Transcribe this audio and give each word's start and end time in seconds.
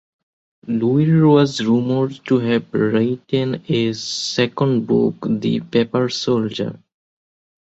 Laurie 0.67 1.21
was 1.21 1.61
rumoured 1.63 2.19
to 2.25 2.39
have 2.39 2.73
written 2.73 3.63
a 3.69 3.93
second 3.93 4.87
book, 4.87 5.13
"The 5.29 5.59
Paper 5.59 6.09
Soldier". 6.09 6.79